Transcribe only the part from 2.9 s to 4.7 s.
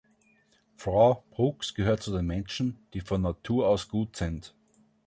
die von Natur aus gut sind.